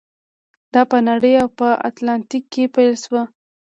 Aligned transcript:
دا 0.73 0.81
په 0.91 0.97
نړۍ 1.09 1.33
او 1.41 1.47
په 1.59 1.67
اتلانتیک 1.89 2.43
کې 2.53 2.63
پیل 2.75 2.93
شو. 3.03 3.21